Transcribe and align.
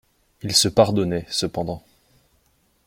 Il 0.41 0.55
se 0.55 0.67
pardonnait, 0.67 1.27
cependant. 1.29 1.83